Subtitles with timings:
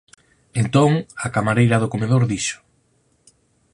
[0.61, 0.91] Entón,
[1.25, 2.57] a camareira do comedor dixo: